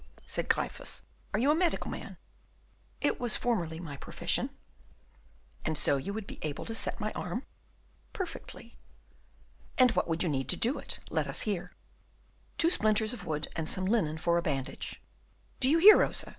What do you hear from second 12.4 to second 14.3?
"Two splinters of wood, and some linen